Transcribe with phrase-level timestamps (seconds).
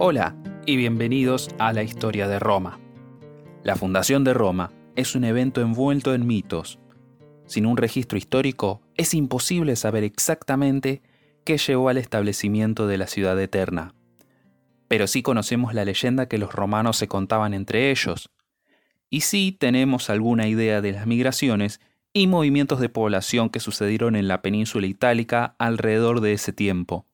[0.00, 2.78] Hola y bienvenidos a la historia de Roma.
[3.64, 6.78] La fundación de Roma es un evento envuelto en mitos.
[7.46, 11.02] Sin un registro histórico es imposible saber exactamente
[11.42, 13.92] qué llevó al establecimiento de la ciudad eterna.
[14.86, 18.30] Pero sí conocemos la leyenda que los romanos se contaban entre ellos.
[19.10, 21.80] Y sí tenemos alguna idea de las migraciones
[22.12, 27.07] y movimientos de población que sucedieron en la península itálica alrededor de ese tiempo.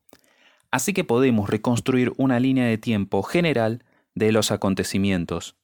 [0.74, 3.84] Así que podemos reconstruir una línea de tiempo general
[4.16, 5.54] de los acontecimientos.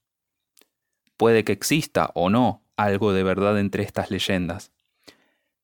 [1.16, 4.70] Puede que exista o no algo de verdad entre estas leyendas,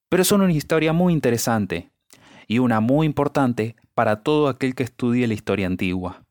[0.08, 1.92] pero son una historia muy interesante
[2.48, 6.24] y una muy importante para todo aquel que estudie la historia antigua.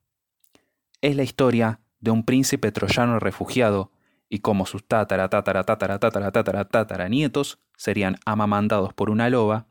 [0.99, 3.93] Es la historia de un príncipe troyano refugiado
[4.27, 9.67] y cómo sus tatara, tatara, nietos serían amamandados por una loba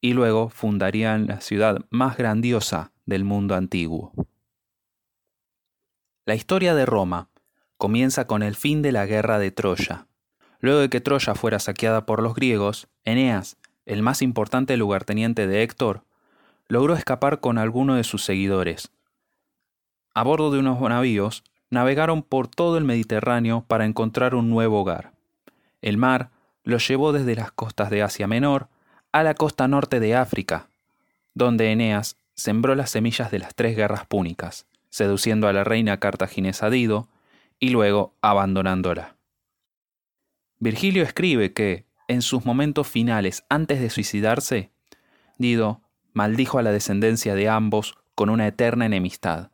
[0.00, 4.12] y luego fundarían la ciudad más grandiosa del mundo antiguo.
[6.24, 7.28] La historia de Roma
[7.76, 10.06] comienza con el fin de la guerra de Troya.
[10.60, 15.62] Luego de que Troya fuera saqueada por los griegos, Eneas, el más importante lugarteniente de
[15.62, 16.02] Héctor,
[16.68, 18.90] logró escapar con alguno de sus seguidores.
[20.14, 25.12] A bordo de unos navíos, navegaron por todo el Mediterráneo para encontrar un nuevo hogar.
[25.82, 26.30] El mar
[26.64, 28.68] los llevó desde las costas de Asia Menor
[29.16, 30.68] a la costa norte de África,
[31.32, 36.68] donde Eneas sembró las semillas de las tres guerras púnicas, seduciendo a la reina cartaginesa
[36.68, 37.08] Dido
[37.58, 39.16] y luego abandonándola.
[40.58, 44.70] Virgilio escribe que, en sus momentos finales antes de suicidarse,
[45.38, 45.80] Dido
[46.12, 49.50] maldijo a la descendencia de ambos con una eterna enemistad.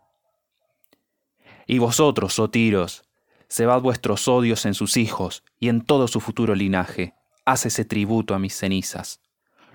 [1.68, 3.04] Y vosotros, oh tiros,
[3.48, 8.34] cebad vuestros odios en sus hijos y en todo su futuro linaje, haz ese tributo
[8.34, 9.20] a mis cenizas.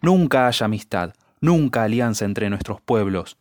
[0.01, 3.37] Nunca haya amistad, nunca alianza entre nuestros pueblos.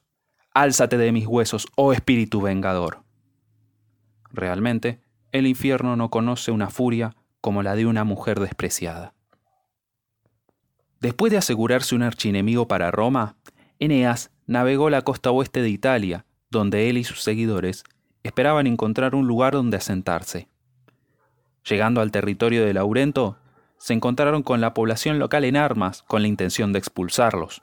[0.52, 3.02] Álzate de mis huesos, oh espíritu vengador.
[4.32, 5.00] Realmente,
[5.32, 9.14] el infierno no conoce una furia como la de una mujer despreciada.
[11.00, 13.36] Después de asegurarse un archienemigo para Roma,
[13.78, 17.84] Eneas navegó la costa oeste de Italia, donde él y sus seguidores
[18.22, 20.48] esperaban encontrar un lugar donde asentarse.
[21.68, 23.36] Llegando al territorio de Laurento,
[23.78, 27.62] se encontraron con la población local en armas con la intención de expulsarlos.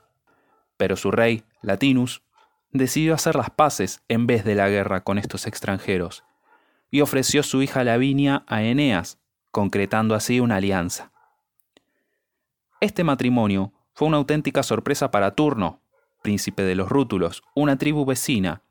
[0.76, 2.22] Pero su rey, Latinus,
[2.72, 6.24] decidió hacer las paces en vez de la guerra con estos extranjeros,
[6.90, 9.18] y ofreció su hija Lavinia a Eneas,
[9.50, 11.12] concretando así una alianza.
[12.80, 15.80] Este matrimonio fue una auténtica sorpresa para Turno,
[16.22, 18.62] príncipe de los Rútulos, una tribu vecina,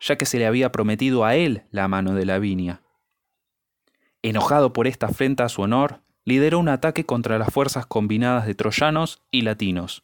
[0.00, 2.82] ya que se le había prometido a él la mano de Lavinia.
[4.22, 8.54] Enojado por esta afrenta a su honor, lideró un ataque contra las fuerzas combinadas de
[8.54, 10.02] troyanos y latinos.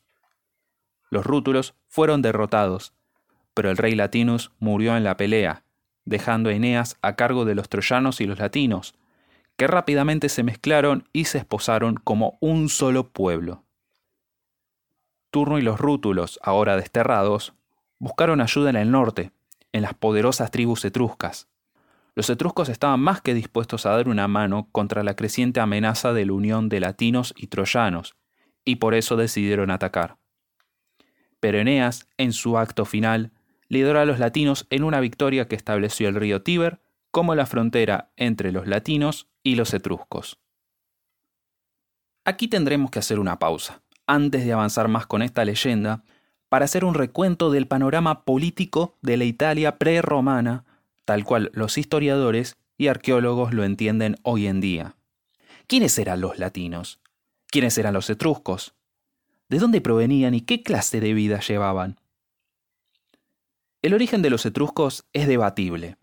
[1.11, 2.95] Los rútulos fueron derrotados,
[3.55, 5.65] pero el rey Latinus murió en la pelea,
[6.05, 8.95] dejando a Eneas a cargo de los troyanos y los latinos,
[9.57, 13.65] que rápidamente se mezclaron y se esposaron como un solo pueblo.
[15.31, 17.53] Turno y los rútulos, ahora desterrados,
[17.99, 19.33] buscaron ayuda en el norte,
[19.73, 21.49] en las poderosas tribus etruscas.
[22.15, 26.27] Los etruscos estaban más que dispuestos a dar una mano contra la creciente amenaza de
[26.27, 28.17] la unión de latinos y troyanos,
[28.65, 30.19] y por eso decidieron atacar.
[31.41, 33.33] Pero Eneas, en su acto final,
[33.69, 36.81] lideró a los latinos en una victoria que estableció el río Tíber
[37.11, 40.39] como la frontera entre los latinos y los etruscos.
[42.25, 46.05] Aquí tendremos que hacer una pausa, antes de avanzar más con esta leyenda,
[46.49, 50.67] para hacer un recuento del panorama político de la Italia prerromana
[51.05, 54.97] tal cual los historiadores y arqueólogos lo entienden hoy en día.
[55.67, 57.01] ¿Quiénes eran los latinos?
[57.49, 58.75] ¿Quiénes eran los etruscos?
[59.49, 62.01] ¿De dónde provenían y qué clase de vida llevaban?
[63.83, 65.97] El origen de los etruscos es debatible,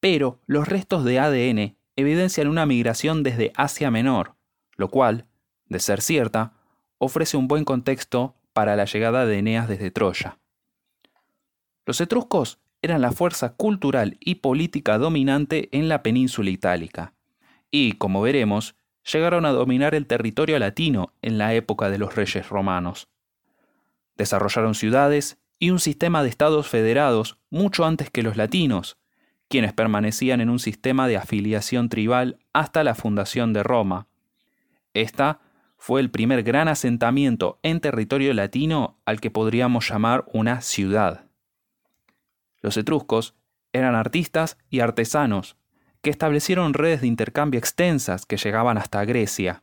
[0.00, 4.36] pero los restos de ADN evidencian una migración desde Asia Menor,
[4.76, 5.26] lo cual,
[5.66, 6.52] de ser cierta,
[6.98, 10.38] ofrece un buen contexto para la llegada de Eneas desde Troya.
[11.86, 17.14] Los etruscos eran la fuerza cultural y política dominante en la península itálica,
[17.70, 18.76] y, como veremos,
[19.12, 23.08] llegaron a dominar el territorio latino en la época de los reyes romanos.
[24.16, 28.98] Desarrollaron ciudades y un sistema de estados federados mucho antes que los latinos,
[29.48, 34.06] quienes permanecían en un sistema de afiliación tribal hasta la fundación de Roma.
[34.94, 35.40] Esta
[35.78, 41.27] fue el primer gran asentamiento en territorio latino al que podríamos llamar una ciudad.
[42.60, 43.34] Los etruscos
[43.72, 45.56] eran artistas y artesanos
[46.02, 49.62] que establecieron redes de intercambio extensas que llegaban hasta Grecia.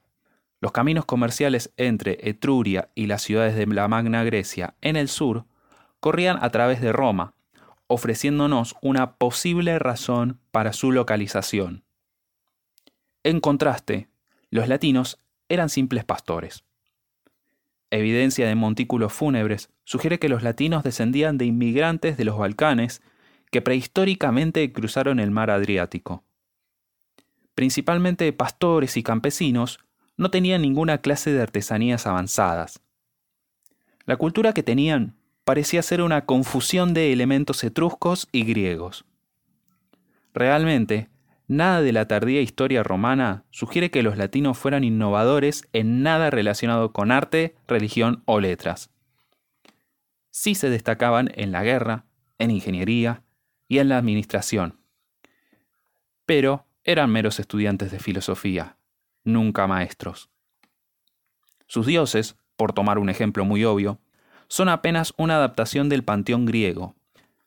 [0.61, 5.45] Los caminos comerciales entre Etruria y las ciudades de la Magna Grecia en el sur
[5.99, 7.33] corrían a través de Roma,
[7.87, 11.83] ofreciéndonos una posible razón para su localización.
[13.23, 14.09] En contraste,
[14.49, 15.19] los latinos
[15.49, 16.64] eran simples pastores.
[17.97, 23.01] Evidencia de montículos fúnebres sugiere que los latinos descendían de inmigrantes de los Balcanes
[23.51, 26.23] que prehistóricamente cruzaron el mar Adriático.
[27.53, 29.79] Principalmente pastores y campesinos,
[30.17, 32.81] no tenían ninguna clase de artesanías avanzadas.
[34.05, 35.15] La cultura que tenían
[35.45, 39.05] parecía ser una confusión de elementos etruscos y griegos.
[40.33, 41.07] Realmente,
[41.47, 46.91] nada de la tardía historia romana sugiere que los latinos fueran innovadores en nada relacionado
[46.91, 48.89] con arte, religión o letras.
[50.31, 52.05] Sí se destacaban en la guerra,
[52.39, 53.23] en ingeniería
[53.67, 54.79] y en la administración.
[56.25, 58.77] Pero eran meros estudiantes de filosofía,
[59.23, 60.29] nunca maestros.
[61.67, 63.99] Sus dioses, por tomar un ejemplo muy obvio,
[64.47, 66.95] son apenas una adaptación del panteón griego.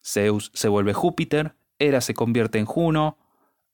[0.03, 3.19] Zeus se vuelve Júpiter, Hera se convierte en Juno,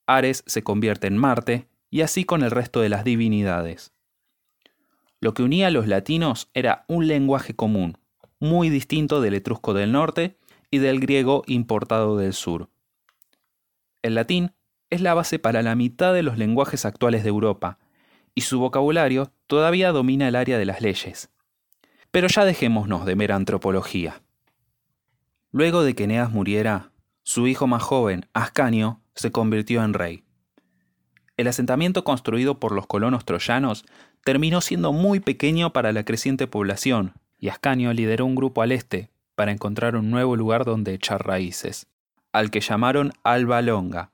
[0.07, 3.93] Ares se convierte en Marte, y así con el resto de las divinidades.
[5.21, 7.97] Lo que unía a los latinos era un lenguaje común,
[8.39, 10.37] muy distinto del etrusco del norte
[10.69, 12.69] y del griego importado del sur.
[14.01, 14.51] El latín
[14.89, 17.79] es la base para la mitad de los lenguajes actuales de Europa,
[18.35, 21.29] y su vocabulario todavía domina el área de las leyes.
[22.11, 24.21] Pero ya dejémonos de mera antropología.
[25.51, 26.91] Luego de que Eneas muriera,
[27.23, 30.23] su hijo más joven, Ascanio, se convirtió en rey.
[31.37, 33.85] El asentamiento construido por los colonos troyanos
[34.23, 39.11] terminó siendo muy pequeño para la creciente población, y Ascanio lideró un grupo al este
[39.35, 41.87] para encontrar un nuevo lugar donde echar raíces,
[42.31, 44.11] al que llamaron Alba Longa,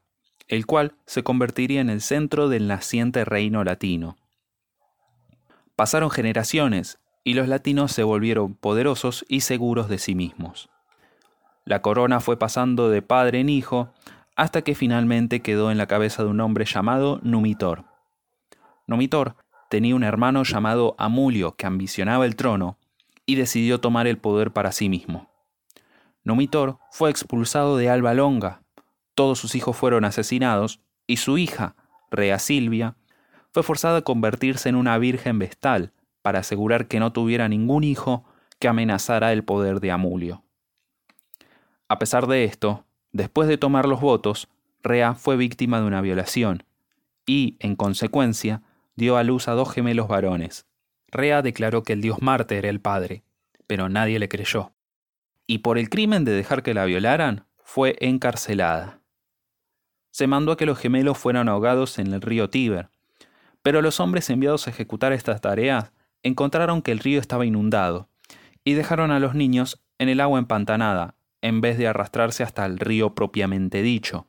[0.47, 4.17] el cual se convertiría en el centro del naciente reino latino.
[5.75, 10.69] Pasaron generaciones y los latinos se volvieron poderosos y seguros de sí mismos.
[11.65, 13.93] La corona fue pasando de padre en hijo
[14.35, 17.85] hasta que finalmente quedó en la cabeza de un hombre llamado Numitor.
[18.87, 19.35] Numitor
[19.69, 22.77] tenía un hermano llamado Amulio que ambicionaba el trono
[23.25, 25.29] y decidió tomar el poder para sí mismo.
[26.23, 28.61] Numitor fue expulsado de Alba Longa,
[29.15, 31.75] todos sus hijos fueron asesinados y su hija,
[32.09, 32.95] Rea Silvia,
[33.53, 38.25] fue forzada a convertirse en una virgen vestal, para asegurar que no tuviera ningún hijo
[38.59, 40.43] que amenazara el poder de Amulio.
[41.87, 44.47] A pesar de esto, después de tomar los votos,
[44.83, 46.63] Rea fue víctima de una violación
[47.25, 48.61] y, en consecuencia,
[48.95, 50.65] dio a luz a dos gemelos varones.
[51.07, 53.23] Rea declaró que el dios Marte era el padre,
[53.67, 54.73] pero nadie le creyó.
[55.47, 58.99] Y por el crimen de dejar que la violaran, fue encarcelada.
[60.11, 62.89] Se mandó a que los gemelos fueran ahogados en el río Tíber,
[63.61, 65.93] pero los hombres enviados a ejecutar estas tareas
[66.23, 68.09] encontraron que el río estaba inundado
[68.63, 72.79] y dejaron a los niños en el agua empantanada, en vez de arrastrarse hasta el
[72.79, 74.27] río propiamente dicho.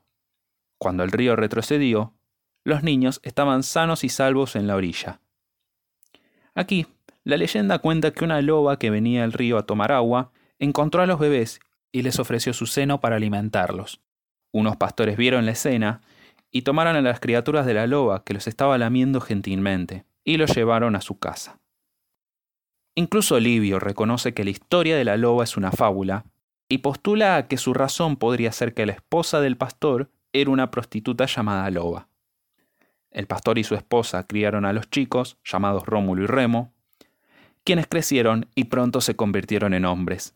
[0.79, 2.15] Cuando el río retrocedió,
[2.65, 5.21] los niños estaban sanos y salvos en la orilla.
[6.55, 6.87] Aquí,
[7.25, 11.07] la leyenda cuenta que una loba que venía al río a tomar agua encontró a
[11.07, 11.61] los bebés
[11.93, 14.01] y les ofreció su seno para alimentarlos.
[14.53, 16.01] Unos pastores vieron la escena
[16.51, 20.55] y tomaron a las criaturas de la loba que los estaba lamiendo gentilmente y los
[20.55, 21.59] llevaron a su casa.
[22.95, 26.27] Incluso Livio reconoce que la historia de la loba es una fábula
[26.73, 31.27] y postula que su razón podría ser que la esposa del pastor era una prostituta
[31.27, 32.09] llamada Loba.
[33.11, 36.73] El pastor y su esposa criaron a los chicos, llamados Rómulo y Remo,
[37.63, 40.35] quienes crecieron y pronto se convirtieron en hombres.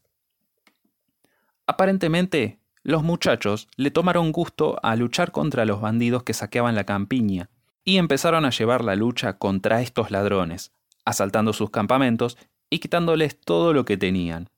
[1.67, 7.49] Aparentemente, los muchachos le tomaron gusto a luchar contra los bandidos que saqueaban la campiña
[7.83, 10.75] y empezaron a llevar la lucha contra estos ladrones,
[11.07, 12.37] asaltando sus campamentos
[12.69, 14.51] y quitándoles todo lo que tenían.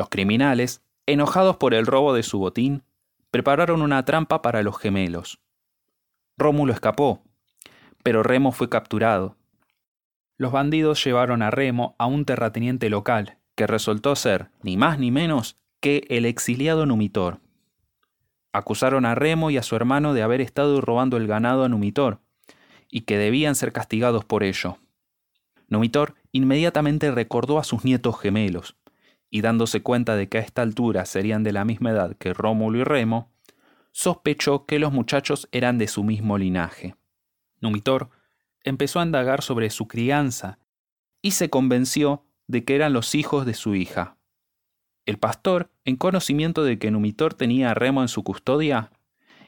[0.00, 2.84] Los criminales, enojados por el robo de su botín,
[3.30, 5.42] prepararon una trampa para los gemelos.
[6.38, 7.22] Rómulo escapó,
[8.02, 9.36] pero Remo fue capturado.
[10.38, 15.10] Los bandidos llevaron a Remo a un terrateniente local, que resultó ser, ni más ni
[15.10, 17.40] menos, que el exiliado Numitor.
[18.54, 22.22] Acusaron a Remo y a su hermano de haber estado robando el ganado a Numitor,
[22.90, 24.78] y que debían ser castigados por ello.
[25.68, 28.79] Numitor inmediatamente recordó a sus nietos gemelos,
[29.30, 32.78] y dándose cuenta de que a esta altura serían de la misma edad que Rómulo
[32.78, 33.30] y Remo,
[33.92, 36.96] sospechó que los muchachos eran de su mismo linaje.
[37.60, 38.10] Numitor
[38.62, 40.58] empezó a indagar sobre su crianza
[41.22, 44.16] y se convenció de que eran los hijos de su hija.
[45.06, 48.90] El pastor, en conocimiento de que Numitor tenía a Remo en su custodia,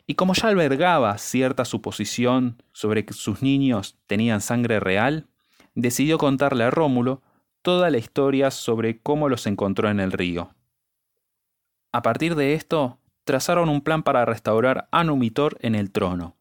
[0.07, 5.29] y como ya albergaba cierta suposición sobre que sus niños tenían sangre real,
[5.75, 7.23] decidió contarle a Rómulo
[7.63, 10.55] toda la historia sobre cómo los encontró en el río.
[11.93, 16.37] A partir de esto, trazaron un plan para restaurar a Numitor en el trono.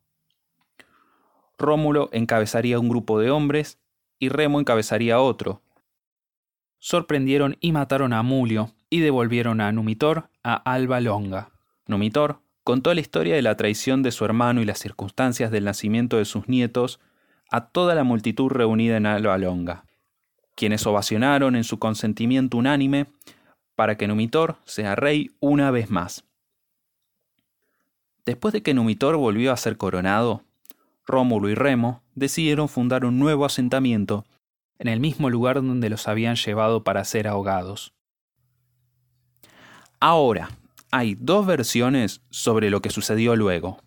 [1.58, 3.80] Rómulo encabezaría un grupo de hombres
[4.18, 5.62] y Remo encabezaría otro.
[6.80, 11.52] Sorprendieron y mataron a Mulio y devolvieron a Numitor a Alba Longa.
[11.86, 16.18] Numitor contó la historia de la traición de su hermano y las circunstancias del nacimiento
[16.18, 17.00] de sus nietos
[17.52, 19.86] a toda la multitud reunida en Alba Longa,
[20.62, 23.08] quienes ovacionaron en su consentimiento unánime
[23.74, 26.24] para que Numitor sea rey una vez más.
[28.28, 30.44] Después de que Numitor volvió a ser coronado,
[31.08, 34.24] Rómulo y Remo decidieron fundar un nuevo asentamiento
[34.78, 37.96] en el mismo lugar donde los habían llevado para ser ahogados.
[40.00, 40.52] Ahora,
[40.92, 43.80] hay dos versiones sobre lo que sucedió luego.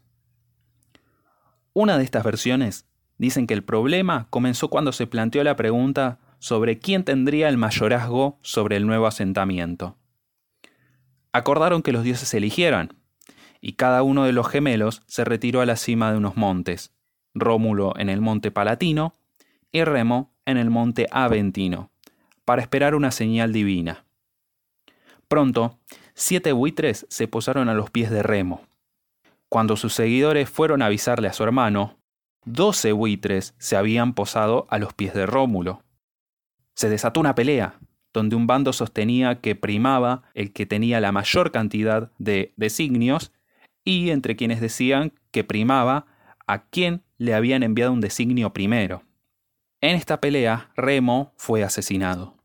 [1.73, 2.85] Una de estas versiones
[3.16, 8.38] dicen que el problema comenzó cuando se planteó la pregunta sobre quién tendría el mayorazgo
[8.43, 9.97] sobre el nuevo asentamiento.
[11.33, 12.97] Acordaron que los dioses eligieran,
[13.61, 16.93] y cada uno de los gemelos se retiró a la cima de unos montes,
[17.35, 19.17] Rómulo en el monte Palatino
[19.73, 21.91] y Remo en el monte Aventino,
[22.45, 24.05] para esperar una señal divina.
[25.29, 25.79] Pronto,
[26.14, 28.62] siete buitres se posaron a los pies de Remo.
[29.49, 31.97] Cuando sus seguidores fueron a avisarle a su hermano,
[32.45, 35.84] doce buitres se habían posado a los pies de Rómulo.
[36.75, 37.78] Se desató una pelea,
[38.12, 43.33] donde un bando sostenía que primaba el que tenía la mayor cantidad de designios
[43.85, 46.07] y entre quienes decían que primaba
[46.47, 49.02] a quien le habían enviado un designio primero.
[49.81, 52.37] En esta pelea, Remo fue asesinado.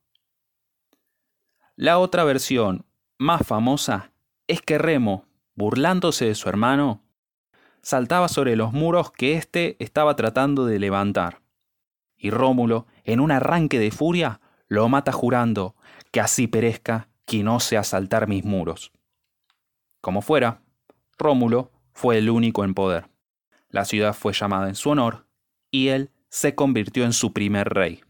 [1.75, 2.85] La otra versión,
[3.17, 4.11] más famosa,
[4.47, 7.01] es que Remo, burlándose de su hermano,
[7.81, 11.38] saltaba sobre los muros que éste estaba tratando de levantar.
[12.19, 15.75] Y Rómulo, en un arranque de furia, lo mata jurando
[16.11, 18.91] que así perezca quien ose asaltar mis muros.
[20.01, 20.61] Como fuera,
[21.17, 23.09] Rómulo fue el único en poder.
[23.69, 25.27] La ciudad fue llamada en su honor
[25.71, 28.01] y él se convirtió en su primer rey.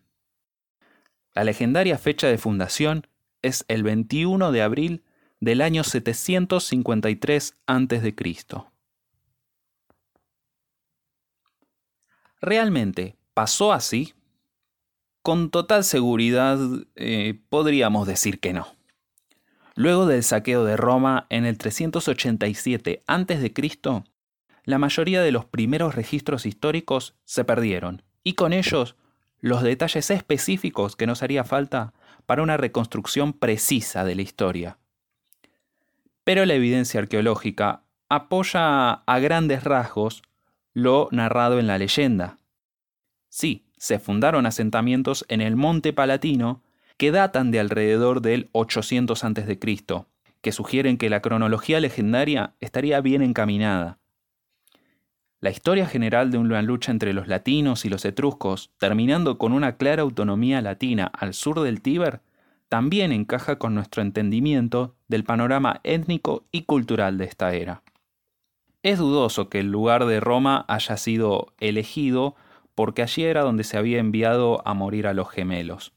[1.34, 3.08] La legendaria fecha de fundación
[3.42, 5.04] es el 21 de abril
[5.40, 8.16] del año 753 a.C.
[12.42, 14.16] ¿Realmente pasó así?
[15.22, 16.60] Con total seguridad
[16.98, 18.68] eh, podríamos decir que no.
[19.76, 24.04] Luego del saqueo de Roma en el 387 a.C.,
[24.66, 28.98] la mayoría de los primeros registros históricos se perdieron, y con ellos
[29.40, 31.94] los detalles específicos que nos haría falta
[32.26, 34.80] para una reconstrucción precisa de la historia.
[36.26, 40.24] Pero la evidencia arqueológica apoya a grandes rasgos
[40.74, 42.36] lo narrado en la leyenda.
[43.30, 46.62] Sí, se fundaron asentamientos en el Monte Palatino
[46.98, 49.60] que datan de alrededor del 800 a.C.,
[50.42, 54.00] que sugieren que la cronología legendaria estaría bien encaminada.
[55.42, 59.78] La historia general de una lucha entre los latinos y los etruscos, terminando con una
[59.78, 62.22] clara autonomía latina al sur del Tíber,
[62.68, 67.84] también encaja con nuestro entendimiento del panorama étnico y cultural de esta era.
[68.84, 72.36] Es dudoso que el lugar de Roma haya sido elegido
[72.80, 75.92] porque allí era donde se había enviado a morir a los gemelos.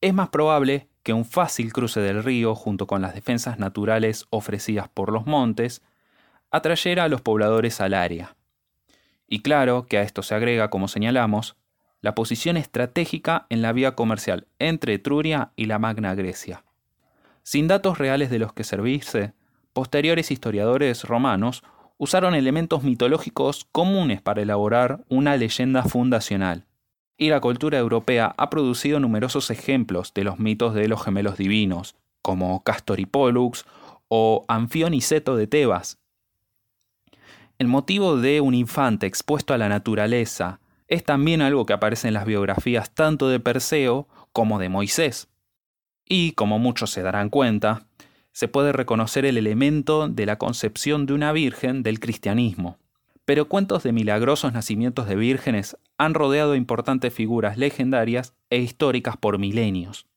[0.00, 4.88] Es más probable que un fácil cruce del río junto con las defensas naturales ofrecidas
[4.88, 5.82] por los montes
[6.50, 8.34] atrayera a los pobladores al área.
[9.28, 11.54] Y claro que a esto se agrega, como señalamos,
[12.00, 16.64] la posición estratégica en la vía comercial entre Etruria y la Magna Grecia.
[17.44, 19.34] Sin datos reales de los que servirse,
[19.72, 21.62] posteriores historiadores romanos
[21.98, 26.66] usaron elementos mitológicos comunes para elaborar una leyenda fundacional.
[27.16, 31.94] Y la cultura europea ha producido numerosos ejemplos de los mitos de los gemelos divinos,
[32.22, 33.64] como Castor y Pollux
[34.08, 35.98] o Anfión y Ceto de Tebas,
[37.58, 40.58] el motivo de un infante expuesto a la naturaleza
[40.88, 45.28] es también algo que aparece en las biografías tanto de Perseo como de Moisés.
[46.04, 47.86] Y, como muchos se darán cuenta,
[48.34, 52.78] se puede reconocer el elemento de la concepción de una virgen del cristianismo.
[53.24, 59.38] Pero cuentos de milagrosos nacimientos de vírgenes han rodeado importantes figuras legendarias e históricas por
[59.38, 60.08] milenios.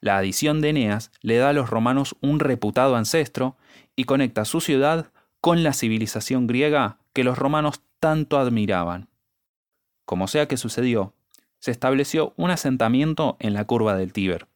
[0.00, 3.56] La adición de Eneas le da a los romanos un reputado ancestro
[3.94, 9.08] y conecta su ciudad con la civilización griega que los romanos tanto admiraban.
[10.04, 11.14] Como sea que sucedió,
[11.60, 14.48] se estableció un asentamiento en la curva del Tíber.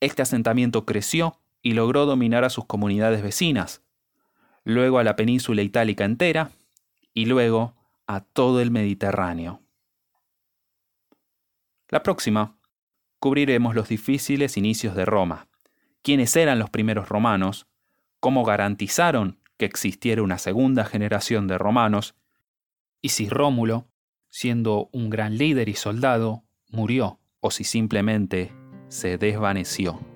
[0.00, 3.82] Este asentamiento creció y logró dominar a sus comunidades vecinas,
[4.64, 6.50] luego a la península itálica entera
[7.14, 7.74] y luego
[8.06, 9.60] a todo el Mediterráneo.
[11.88, 12.56] La próxima,
[13.18, 15.46] cubriremos los difíciles inicios de Roma,
[16.02, 17.66] quiénes eran los primeros romanos,
[18.18, 22.16] cómo garantizaron que existiera una segunda generación de romanos,
[23.00, 23.88] y si Rómulo,
[24.28, 28.52] siendo un gran líder y soldado, murió o si simplemente
[28.88, 30.11] se desvaneció.